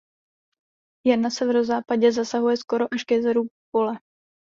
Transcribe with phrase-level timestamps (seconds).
[1.05, 3.99] Jen na severozápadě zasahuje skoro až k jezeru pole.